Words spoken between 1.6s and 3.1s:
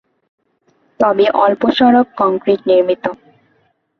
সড়ক কংক্রিট-নির্মিত।